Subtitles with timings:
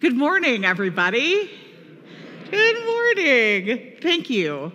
[0.00, 1.50] Good morning, everybody.
[2.52, 3.96] Good morning.
[4.00, 4.70] Thank you.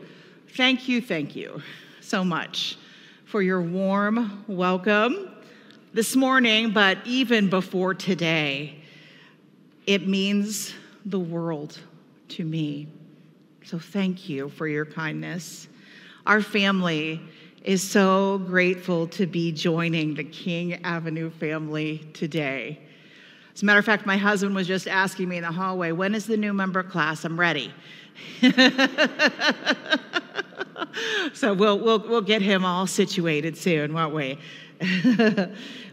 [0.50, 1.62] Thank you, thank you
[2.02, 2.78] so much
[3.24, 5.34] for your warm welcome
[5.94, 8.76] this morning, but even before today.
[9.88, 10.74] It means
[11.06, 11.80] the world
[12.30, 12.90] to me.
[13.64, 15.70] So thank you for your kindness.
[16.26, 17.22] Our family
[17.64, 22.82] is so grateful to be joining the King Avenue family today.
[23.54, 26.16] As a matter of fact, my husband was just asking me in the hallway, when
[26.16, 27.24] is the new member class?
[27.24, 27.72] I'm ready.
[31.34, 34.40] so we'll, we'll, we'll get him all situated soon, won't we?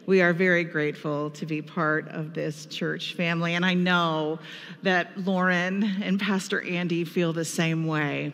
[0.06, 3.54] we are very grateful to be part of this church family.
[3.54, 4.38] And I know
[4.82, 8.32] that Lauren and Pastor Andy feel the same way.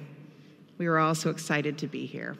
[0.78, 2.36] We are also excited to be here.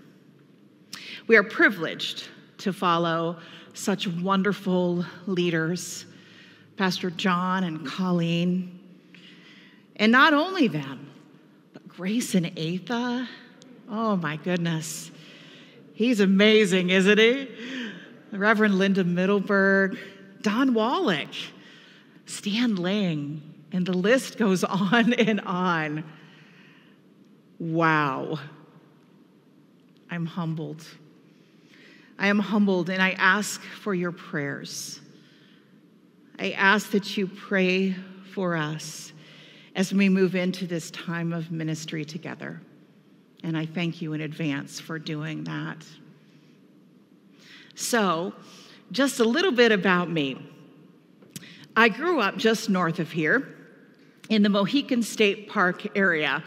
[1.27, 3.39] We are privileged to follow
[3.75, 6.07] such wonderful leaders
[6.77, 8.79] Pastor John and Colleen.
[9.97, 11.11] And not only them,
[11.73, 13.29] but Grace and Atha.
[13.89, 15.11] Oh my goodness.
[15.95, 17.49] He's amazing, isn't he?
[18.33, 19.99] Reverend Linda Middleberg,
[20.43, 21.35] Don Wallach,
[22.27, 23.41] Stan Lang,
[23.73, 26.05] and the list goes on and on.
[27.59, 28.39] Wow.
[30.11, 30.85] I'm humbled.
[32.19, 35.01] I am humbled and I ask for your prayers.
[36.39, 37.95] I ask that you pray
[38.33, 39.13] for us
[39.75, 42.61] as we move into this time of ministry together.
[43.43, 45.85] And I thank you in advance for doing that.
[47.75, 48.35] So,
[48.91, 50.39] just a little bit about me.
[51.77, 53.55] I grew up just north of here
[54.29, 56.43] in the Mohican State Park area.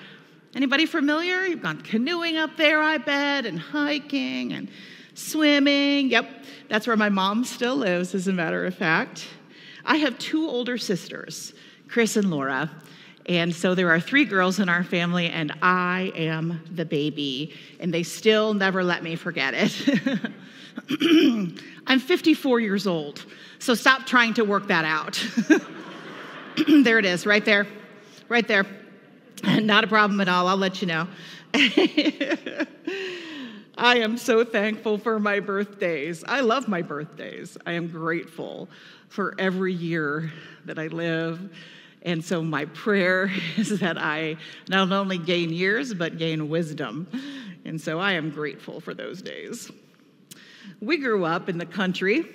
[0.56, 1.46] Anybody familiar?
[1.46, 4.70] You've gone canoeing up there, I bet, and hiking and
[5.14, 6.10] swimming.
[6.10, 6.28] Yep,
[6.68, 9.28] that's where my mom still lives, as a matter of fact.
[9.90, 11.54] I have two older sisters,
[11.88, 12.70] Chris and Laura.
[13.26, 17.56] And so there are three girls in our family, and I am the baby.
[17.80, 20.32] And they still never let me forget it.
[21.88, 23.26] I'm 54 years old,
[23.58, 25.24] so stop trying to work that out.
[26.84, 27.66] there it is, right there,
[28.30, 28.66] right there.
[29.44, 31.08] Not a problem at all, I'll let you know.
[33.80, 36.26] I am so thankful for my birthdays.
[36.28, 37.58] I love my birthdays.
[37.66, 38.68] I am grateful
[39.08, 40.34] for every year
[40.66, 41.50] that I live.
[42.02, 44.36] And so, my prayer is that I
[44.68, 47.08] not only gain years, but gain wisdom.
[47.64, 49.72] And so, I am grateful for those days.
[50.82, 52.26] We grew up in the country,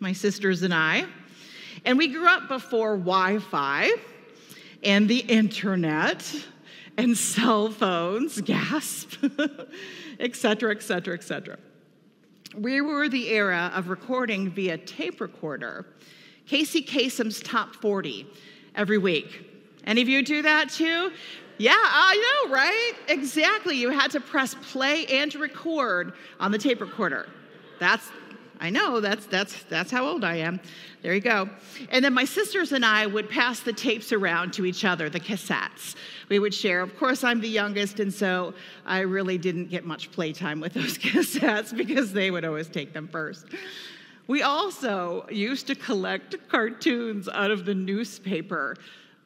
[0.00, 1.06] my sisters and I,
[1.86, 3.90] and we grew up before Wi Fi
[4.82, 6.30] and the internet
[6.98, 9.14] and cell phones, gasp.
[10.20, 11.58] Et cetera, et cetera, et cetera.
[12.56, 15.86] We were the era of recording via tape recorder,
[16.46, 18.26] Casey Kasem's Top 40
[18.74, 19.46] every week.
[19.84, 21.10] Any of you do that too?
[21.58, 22.92] Yeah, I know, right?
[23.08, 23.76] Exactly.
[23.76, 27.28] You had to press play and record on the tape recorder.
[27.78, 28.10] That's
[28.60, 30.60] I know that's that's that's how old I am.
[31.02, 31.48] There you go.
[31.90, 35.18] And then my sisters and I would pass the tapes around to each other, the
[35.18, 35.96] cassettes.
[36.28, 36.82] We would share.
[36.82, 38.52] Of course, I'm the youngest, and so
[38.84, 43.08] I really didn't get much playtime with those cassettes because they would always take them
[43.08, 43.46] first.
[44.26, 48.76] We also used to collect cartoons out of the newspaper.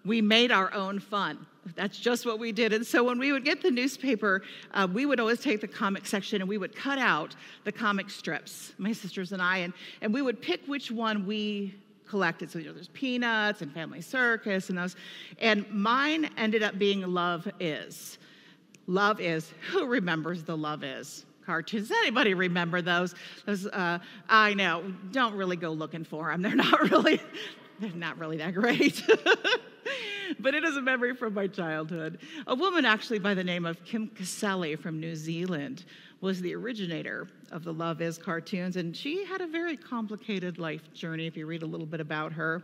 [0.05, 1.47] We made our own fun.
[1.77, 2.73] That's just what we did.
[2.73, 4.43] And so when we would get the newspaper,
[4.73, 7.35] uh, we would always take the comic section and we would cut out
[7.65, 9.73] the comic strips, my sisters and I, and,
[10.03, 11.75] and we would pick which one we
[12.07, 12.51] collected.
[12.51, 14.95] So you know, there's Peanuts and Family Circus and those.
[15.39, 18.19] And mine ended up being Love Is.
[18.87, 19.51] Love Is.
[19.71, 21.25] Who remembers the Love Is?
[21.45, 21.91] cartoons.
[21.91, 23.15] Anybody remember those?
[23.45, 23.99] Those uh,
[24.29, 24.95] I know.
[25.13, 26.43] Don't really go looking for them.
[26.43, 27.21] They're not really.
[27.81, 29.03] They're not really that great.
[30.41, 32.19] but it is a memory from my childhood.
[32.47, 35.85] A woman, actually, by the name of Kim Casali from New Zealand,
[36.21, 40.93] was the originator of the Love Is cartoons, and she had a very complicated life
[40.95, 42.63] journey if you read a little bit about her.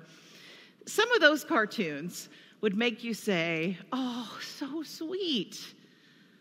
[0.87, 2.29] Some of those cartoons
[2.63, 5.75] would make you say, Oh, so sweet.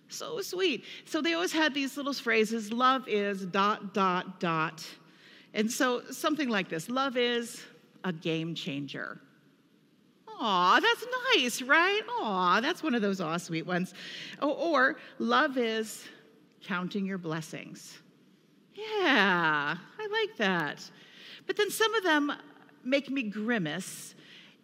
[0.08, 0.86] So sweet.
[1.06, 4.86] So they always had these little phrases love is dot, dot, dot.
[5.54, 7.62] And so something like this love is
[8.04, 9.20] a game changer.
[10.28, 11.06] Aw, that's
[11.36, 12.02] nice, right?
[12.22, 13.94] Aw, that's one of those aw sweet ones.
[14.42, 16.06] Or, or love is
[16.64, 18.00] counting your blessings.
[18.74, 20.90] Yeah, I like that.
[21.46, 22.32] But then some of them
[22.84, 24.16] make me grimace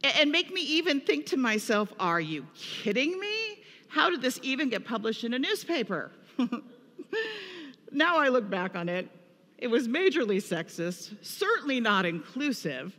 [0.04, 3.64] and make me even think to myself, are you kidding me?
[3.88, 6.12] How did this even get published in a newspaper?
[7.92, 9.10] now I look back on it,
[9.58, 12.96] it was majorly sexist, certainly not inclusive.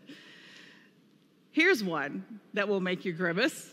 [1.57, 2.23] Here's one
[2.53, 3.73] that will make you grimace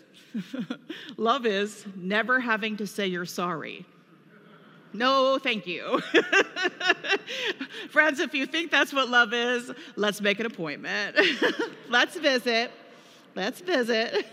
[1.17, 3.85] love is never having to say you're sorry.
[4.93, 5.99] No, thank you.
[7.89, 11.17] Friends, if you think that's what love is, let's make an appointment.
[11.89, 12.71] let's visit.
[13.35, 14.27] Let's visit.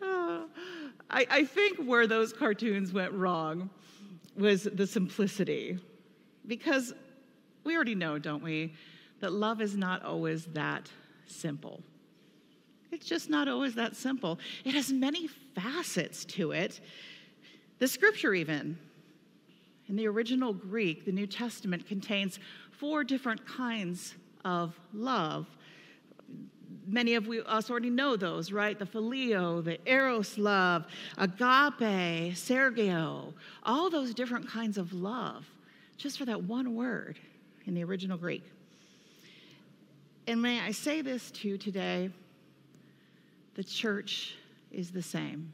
[0.00, 0.42] Uh,
[1.10, 3.70] I, I think where those cartoons went wrong
[4.36, 5.80] was the simplicity.
[6.46, 6.94] Because
[7.64, 8.72] we already know, don't we,
[9.18, 10.88] that love is not always that
[11.30, 11.82] simple.
[12.92, 14.38] It's just not always that simple.
[14.64, 16.80] It has many facets to it.
[17.78, 18.78] The scripture, even,
[19.88, 22.38] in the original Greek, the New Testament contains
[22.72, 25.46] four different kinds of love.
[26.86, 28.78] Many of us already know those, right?
[28.78, 30.86] The phileo, the eros love,
[31.16, 33.32] agape, storge,
[33.62, 35.46] all those different kinds of love,
[35.96, 37.18] just for that one word
[37.66, 38.44] in the original Greek.
[40.30, 42.08] And may I say this to you today
[43.56, 44.36] the church
[44.70, 45.52] is the same.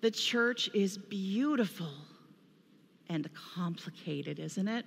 [0.00, 1.92] The church is beautiful
[3.08, 4.84] and complicated, isn't it?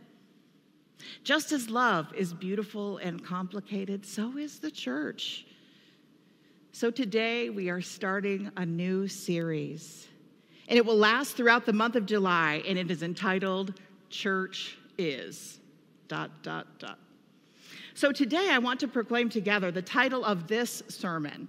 [1.24, 5.46] Just as love is beautiful and complicated, so is the church.
[6.74, 10.10] So today we are starting a new series,
[10.68, 13.80] and it will last throughout the month of July, and it is entitled
[14.10, 15.62] Church Is.
[16.10, 17.00] Dot, dot, dot.
[17.94, 21.48] So today I want to proclaim together the title of this sermon.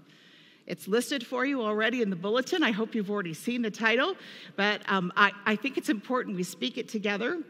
[0.67, 2.63] It's listed for you already in the bulletin.
[2.63, 4.15] I hope you've already seen the title,
[4.57, 7.43] but um, I, I think it's important we speak it together.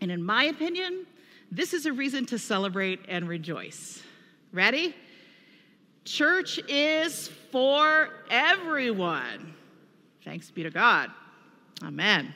[0.00, 1.06] And in my opinion,
[1.50, 4.02] this is a reason to celebrate and rejoice.
[4.52, 4.94] Ready?
[6.04, 9.54] Church is for everyone.
[10.24, 11.10] Thanks be to God.
[11.82, 12.34] Amen.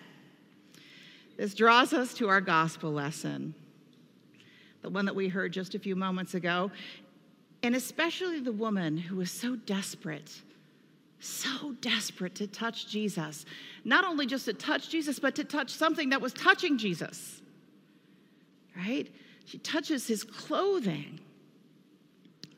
[1.37, 3.55] This draws us to our gospel lesson,
[4.83, 6.71] the one that we heard just a few moments ago
[7.63, 10.41] and especially the woman who was so desperate,
[11.19, 13.45] so desperate to touch Jesus.
[13.85, 17.43] Not only just to touch Jesus, but to touch something that was touching Jesus.
[18.77, 19.13] Right?
[19.45, 21.21] She touches his clothing.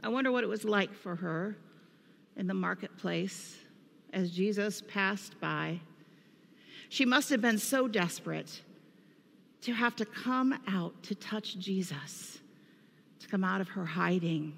[0.05, 1.57] I wonder what it was like for her
[2.37, 3.57] in the marketplace
[4.13, 5.81] as Jesus passed by.
[6.89, 8.61] She must have been so desperate
[9.63, 12.39] to have to come out to touch Jesus,
[13.21, 14.57] to come out of her hiding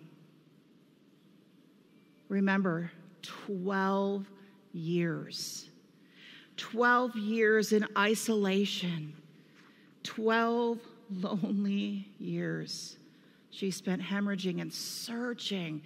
[2.28, 2.90] Remember,
[3.22, 4.26] 12
[4.72, 5.68] years.
[6.56, 9.14] 12 years in isolation.
[10.02, 10.78] 12
[11.10, 12.96] lonely years.
[13.50, 15.82] She spent hemorrhaging and searching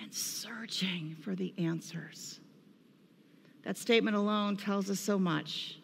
[0.00, 2.40] and searching for the answers.
[3.64, 5.79] That statement alone tells us so much.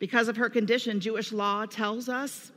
[0.00, 2.50] Because of her condition, Jewish law tells us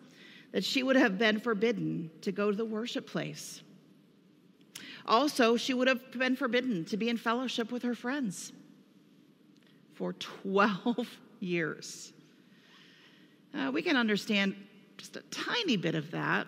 [0.54, 3.62] that she would have been forbidden to go to the worship place.
[5.06, 8.54] Also, she would have been forbidden to be in fellowship with her friends
[9.94, 11.10] for 12
[11.42, 12.14] years.
[13.54, 14.56] Uh, we can understand
[14.98, 16.48] just a tiny bit of that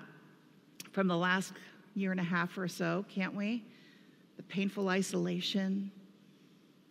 [0.94, 1.52] from the last
[1.94, 3.66] year and a half or so, can't we?
[4.38, 5.92] The painful isolation,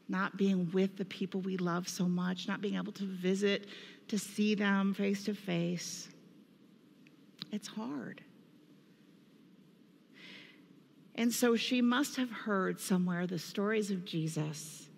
[0.08, 3.66] not being with the people we love so much, not being able to visit,
[4.08, 6.08] to see them face to face.
[7.52, 8.20] It's hard.
[11.14, 14.88] And so she must have heard somewhere the stories of Jesus.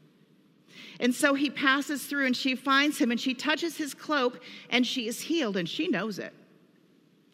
[0.98, 4.86] And so he passes through and she finds him and she touches his cloak and
[4.86, 6.32] she is healed and she knows it.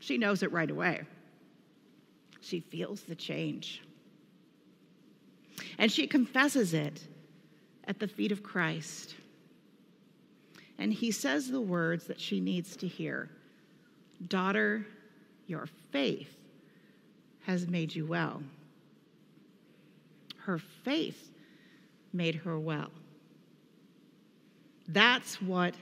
[0.01, 1.03] She knows it right away.
[2.41, 3.83] She feels the change.
[5.79, 7.07] And she confesses it
[7.87, 9.15] at the feet of Christ.
[10.79, 13.31] And he says the words that she needs to hear
[14.29, 14.87] Daughter,
[15.47, 16.37] your faith
[17.45, 18.43] has made you well
[20.45, 21.31] her faith
[22.13, 22.91] made her well.
[24.89, 25.75] That's what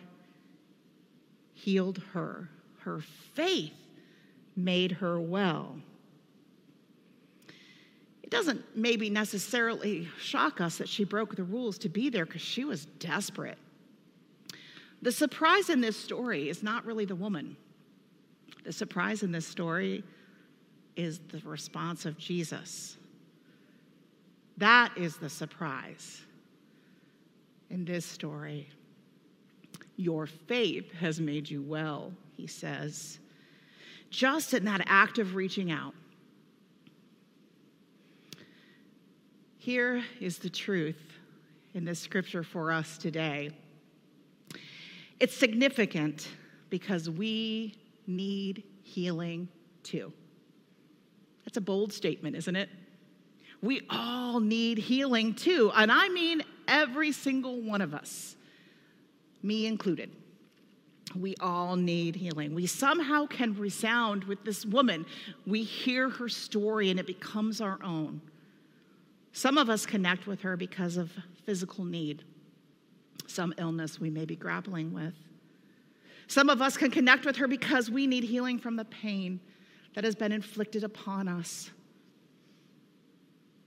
[1.55, 2.49] healed her.
[2.81, 3.01] Her
[3.35, 3.73] faith
[4.57, 5.77] made her well.
[8.31, 12.41] It doesn't maybe necessarily shock us that she broke the rules to be there because
[12.41, 13.59] she was desperate.
[15.03, 17.57] The surprise in this story is not really the woman.
[18.63, 20.05] The surprise in this story
[20.95, 22.99] is the response of Jesus.
[24.59, 26.21] That is the surprise
[27.69, 28.69] in this story.
[29.97, 33.19] Your faith has made you well, he says.
[34.09, 35.95] Just in that act of reaching out.
[39.61, 41.13] Here is the truth
[41.75, 43.51] in this scripture for us today.
[45.21, 46.29] It's significant
[46.71, 47.75] because we
[48.07, 49.49] need healing
[49.83, 50.15] too.
[51.45, 52.71] That's a bold statement, isn't it?
[53.61, 55.71] We all need healing too.
[55.77, 58.37] And I mean every single one of us,
[59.43, 60.11] me included.
[61.15, 62.55] We all need healing.
[62.55, 65.05] We somehow can resound with this woman.
[65.47, 68.23] We hear her story and it becomes our own.
[69.33, 71.13] Some of us connect with her because of
[71.45, 72.25] physical need,
[73.27, 75.15] some illness we may be grappling with.
[76.27, 79.41] Some of us can connect with her because we need healing from the pain
[79.95, 81.71] that has been inflicted upon us,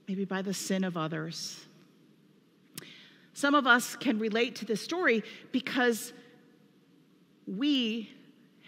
[0.07, 1.65] maybe by the sin of others.
[3.33, 6.13] Some of us can relate to this story because
[7.47, 8.09] we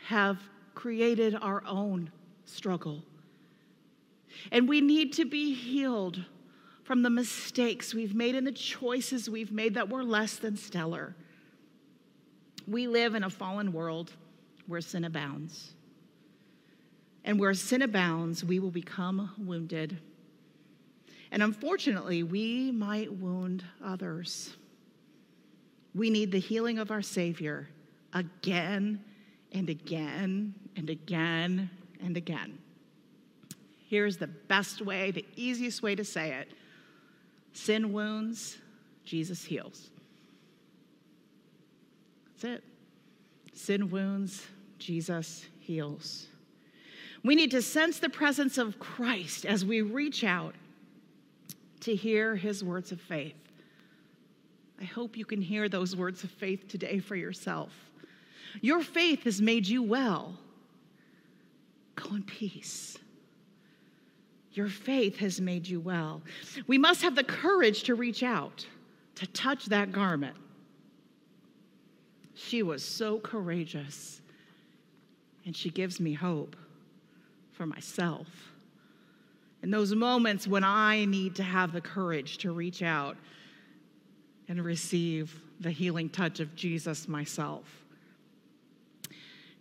[0.08, 0.40] have
[0.74, 2.12] created our own
[2.46, 3.02] struggle.
[4.52, 6.24] And we need to be healed
[6.86, 11.16] from the mistakes we've made and the choices we've made that were less than stellar.
[12.68, 14.12] We live in a fallen world
[14.68, 15.74] where sin abounds.
[17.24, 19.98] And where sin abounds, we will become wounded.
[21.32, 24.56] And unfortunately, we might wound others.
[25.96, 27.68] We need the healing of our Savior
[28.14, 29.04] again
[29.52, 32.60] and again and again and again.
[33.88, 36.52] Here's the best way, the easiest way to say it
[37.56, 38.58] sin wounds,
[39.04, 39.90] Jesus heals.
[42.28, 42.64] That's it.
[43.54, 44.46] Sin wounds,
[44.78, 46.28] Jesus heals.
[47.24, 50.54] We need to sense the presence of Christ as we reach out
[51.82, 53.36] to hear his words of faith.
[54.80, 57.72] I hope you can hear those words of faith today for yourself.
[58.62, 60.38] Your faith has made you well.
[61.96, 62.98] Go in peace.
[64.56, 66.22] Your faith has made you well.
[66.66, 68.66] We must have the courage to reach out,
[69.16, 70.38] to touch that garment.
[72.34, 74.22] She was so courageous,
[75.46, 76.56] and she gives me hope
[77.52, 78.28] for myself.
[79.62, 83.18] In those moments when I need to have the courage to reach out
[84.48, 87.66] and receive the healing touch of Jesus myself.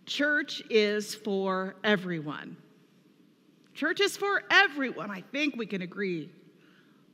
[0.07, 2.57] Church is for everyone.
[3.75, 5.11] Church is for everyone.
[5.11, 6.31] I think we can agree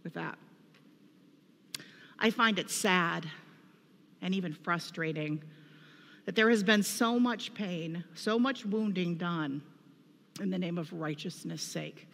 [0.05, 0.39] with that.
[2.19, 3.27] I find it sad
[4.21, 5.43] and even frustrating
[6.27, 9.63] that there has been so much pain, so much wounding done
[10.41, 12.07] in the name of righteousness' sake,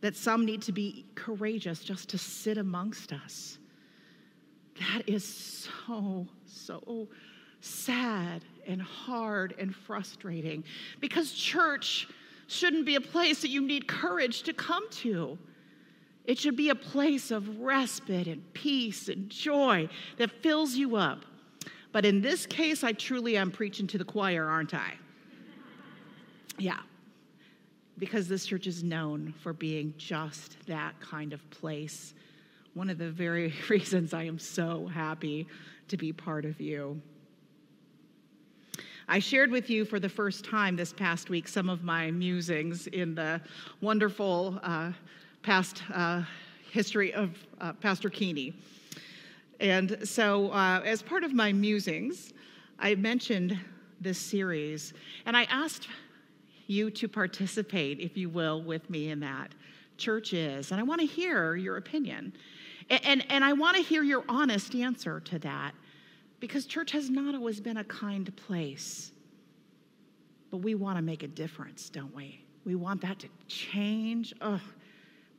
[0.00, 3.58] that some need to be courageous just to sit amongst us.
[4.78, 7.08] That is so, so
[7.60, 10.64] sad and hard and frustrating
[11.00, 12.08] because church
[12.46, 15.38] shouldn't be a place that you need courage to come to.
[16.24, 21.24] It should be a place of respite and peace and joy that fills you up.
[21.92, 24.94] But in this case, I truly am preaching to the choir, aren't I?
[26.58, 26.80] Yeah,
[27.98, 32.14] because this church is known for being just that kind of place.
[32.74, 35.46] One of the very reasons I am so happy
[35.88, 37.00] to be part of you.
[39.06, 42.86] I shared with you for the first time this past week some of my musings
[42.86, 43.38] in the
[43.82, 44.92] wonderful uh,
[45.42, 46.22] past uh,
[46.70, 48.54] history of uh, Pastor Keeney.
[49.60, 52.32] And so, uh, as part of my musings,
[52.78, 53.58] I mentioned
[54.00, 54.94] this series,
[55.26, 55.88] and I asked
[56.66, 59.52] you to participate, if you will, with me in that.
[59.98, 62.32] Church is, and I want to hear your opinion.
[62.88, 65.74] And, and, and I want to hear your honest answer to that.
[66.44, 69.12] Because church has not always been a kind place.
[70.50, 72.44] But we want to make a difference, don't we?
[72.66, 74.34] We want that to change.
[74.42, 74.60] Oh,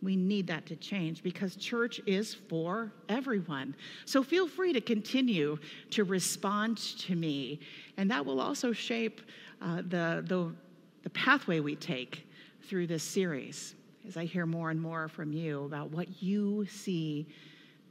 [0.01, 3.75] we need that to change because church is for everyone.
[4.05, 5.59] So feel free to continue
[5.91, 7.59] to respond to me,
[7.97, 9.21] and that will also shape
[9.61, 10.55] uh, the, the,
[11.03, 12.27] the pathway we take
[12.63, 13.75] through this series
[14.07, 17.27] as I hear more and more from you about what you see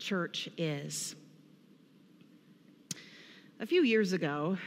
[0.01, 1.15] church is.
[3.65, 4.59] A few years ago,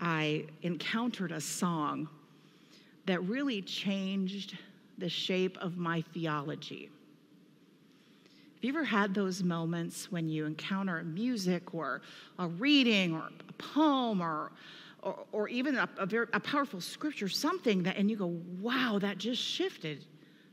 [0.00, 2.08] I encountered a song
[3.06, 4.56] that really changed
[4.98, 6.90] the shape of my theology.
[8.54, 12.02] Have you ever had those moments when you encounter music or
[12.38, 14.52] a reading or a poem or,
[15.02, 18.96] or, or even a, a, very, a powerful scripture, something that, and you go, wow,
[19.00, 20.04] that just shifted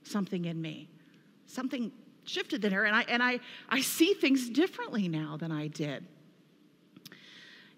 [0.02, 0.90] something in me?
[1.46, 1.92] Something
[2.24, 6.08] shifted there, and I, and I, I see things differently now than I did.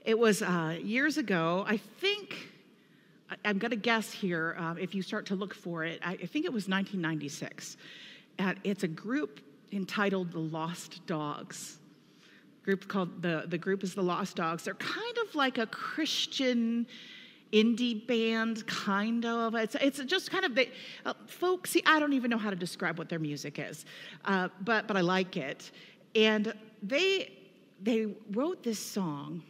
[0.07, 2.37] It was uh, years ago, I think,
[3.29, 6.15] I, am going to guess here um, if you start to look for it, I,
[6.15, 7.75] think it was 1996.
[8.39, 9.41] And it's a group
[9.73, 11.79] entitled The Lost Dogs.
[12.63, 14.63] Group called the, the group is The Lost Dogs.
[14.63, 16.87] They're kind of like a Christian
[17.51, 19.55] indie band, kind of.
[19.55, 20.69] It's, it's just kind of, the
[21.05, 21.15] uh,
[21.85, 23.83] I don't even know how to describe what their music is,
[24.23, 25.69] uh, but, but I like it.
[26.15, 27.33] And they,
[27.81, 29.43] they wrote this song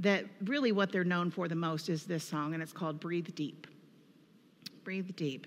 [0.00, 3.34] that really what they're known for the most is this song, and it's called Breathe
[3.34, 3.66] Deep.
[4.82, 5.46] Breathe Deep.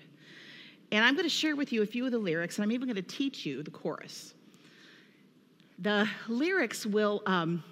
[0.92, 2.86] And I'm going to share with you a few of the lyrics, and I'm even
[2.86, 4.34] going to teach you the chorus.
[5.80, 7.64] The lyrics will, um,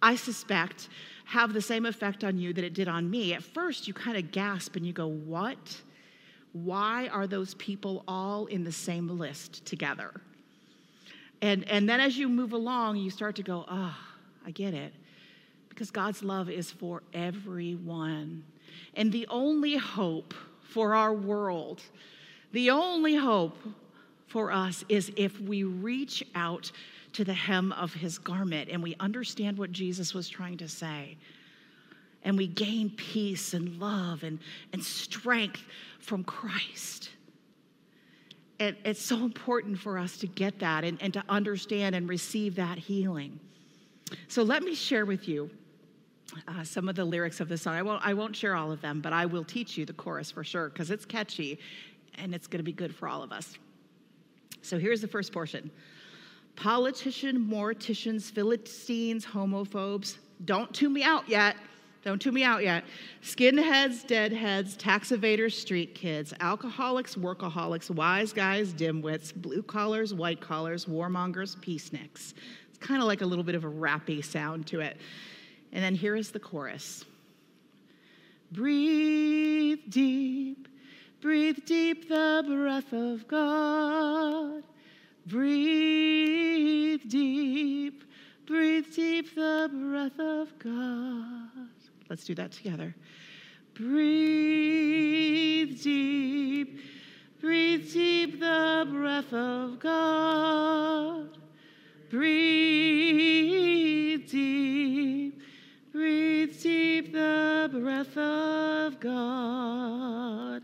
[0.00, 0.88] I suspect,
[1.24, 3.34] have the same effect on you that it did on me.
[3.34, 5.82] At first, you kind of gasp and you go, What?
[6.52, 10.20] Why are those people all in the same list together?
[11.42, 13.96] And, and then as you move along, you start to go, Oh,
[14.46, 14.92] I get it.
[15.80, 18.44] Because God's love is for everyone.
[18.92, 21.80] And the only hope for our world,
[22.52, 23.56] the only hope
[24.26, 26.70] for us is if we reach out
[27.14, 31.16] to the hem of his garment and we understand what Jesus was trying to say.
[32.24, 34.38] And we gain peace and love and,
[34.74, 35.62] and strength
[35.98, 37.08] from Christ.
[38.58, 42.56] And it's so important for us to get that and, and to understand and receive
[42.56, 43.40] that healing.
[44.28, 45.48] So let me share with you
[46.48, 47.74] uh, some of the lyrics of the song.
[47.74, 50.30] I won't, I won't share all of them, but I will teach you the chorus
[50.30, 51.58] for sure because it's catchy
[52.16, 53.58] and it's going to be good for all of us.
[54.62, 55.70] So here's the first portion
[56.56, 60.18] politician, morticians, Philistines, homophobes.
[60.44, 61.56] Don't tune me out yet.
[62.02, 62.84] Don't tune me out yet.
[63.22, 70.86] Skinheads, deadheads, tax evaders, street kids, alcoholics, workaholics, wise guys, dimwits, blue collars, white collars,
[70.86, 72.32] warmongers, peaceniks.
[72.70, 74.96] It's kind of like a little bit of a rappy sound to it.
[75.72, 77.04] And then here is the chorus
[78.52, 80.66] Breathe deep,
[81.20, 84.64] breathe deep the breath of God.
[85.26, 88.02] Breathe deep,
[88.46, 91.68] breathe deep the breath of God.
[92.08, 92.96] Let's do that together.
[93.74, 95.00] Breathe
[95.80, 96.80] deep,
[97.40, 101.38] breathe deep the breath of God.
[102.10, 103.49] Breathe
[107.82, 110.62] breath of God.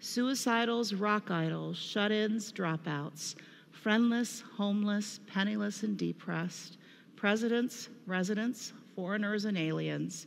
[0.00, 3.34] Suicidals, rock idols, shut ins, dropouts
[3.82, 6.76] friendless, homeless, penniless, and depressed,
[7.16, 10.26] presidents, residents, foreigners, and aliens,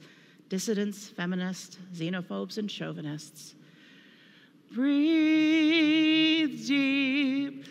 [0.50, 3.54] dissidents, feminists, xenophobes, and chauvinists.
[4.72, 7.66] Breathe deep,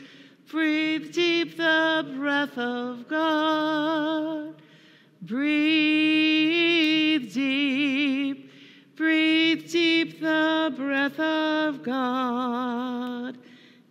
[0.48, 4.54] breathe deep the breath of God.
[5.22, 5.91] Breathe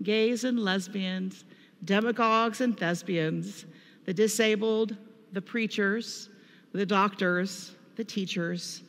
[0.04, 1.46] Gays and lesbians,
[1.86, 3.66] demagogues and thespians,
[4.06, 4.96] the disabled,
[5.32, 6.30] the preachers,
[6.74, 8.84] the doctors, the teachers,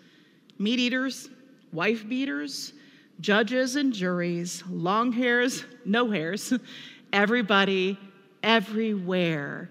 [0.59, 1.29] meat eaters,
[1.73, 2.73] wife beaters,
[3.21, 6.53] judges and juries, long hairs, no hairs,
[7.13, 7.99] everybody,
[8.43, 9.71] everywhere.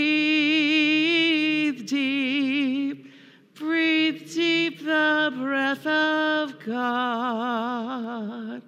[6.64, 8.62] God.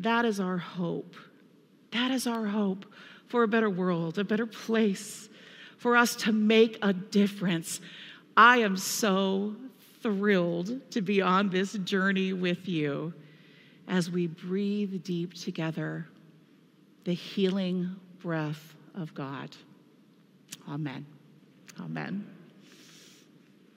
[0.00, 1.16] That is our hope.
[1.92, 2.86] That is our hope
[3.26, 5.28] for a better world, a better place,
[5.78, 7.80] for us to make a difference.
[8.36, 9.56] I am so
[10.02, 13.14] thrilled to be on this journey with you
[13.88, 16.06] as we breathe deep together
[17.04, 19.50] the healing breath of God.
[20.68, 21.06] Amen.
[21.80, 22.33] Amen.